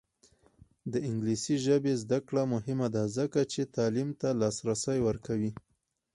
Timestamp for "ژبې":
1.65-1.93